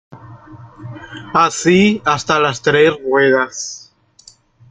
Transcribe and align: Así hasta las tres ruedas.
Así 1.35 2.01
hasta 2.05 2.39
las 2.39 2.63
tres 2.63 2.91
ruedas. 3.03 3.93